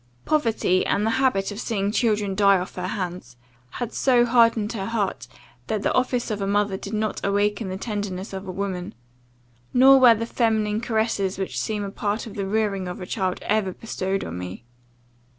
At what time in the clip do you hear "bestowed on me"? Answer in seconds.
13.73-14.65